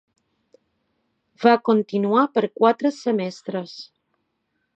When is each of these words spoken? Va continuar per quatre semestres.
Va 1.43 1.53
continuar 1.69 2.25
per 2.39 2.45
quatre 2.61 2.93
semestres. 3.05 3.79